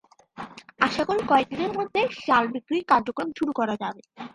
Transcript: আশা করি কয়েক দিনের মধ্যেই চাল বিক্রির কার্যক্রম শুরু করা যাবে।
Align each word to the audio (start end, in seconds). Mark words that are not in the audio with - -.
আশা 0.79 1.03
করি 1.07 1.21
কয়েক 1.27 1.47
দিনের 1.51 1.71
মধ্যেই 1.77 2.07
চাল 2.21 2.43
বিক্রির 2.53 2.89
কার্যক্রম 2.91 3.29
শুরু 3.37 3.51
করা 3.59 3.75
যাবে। 3.81 4.01